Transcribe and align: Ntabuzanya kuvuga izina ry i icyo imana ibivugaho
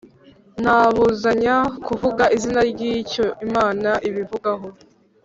Ntabuzanya 0.61 1.55
kuvuga 1.85 2.23
izina 2.35 2.61
ry 2.71 2.81
i 2.89 2.91
icyo 3.01 3.25
imana 3.45 3.89
ibivugaho 4.07 4.67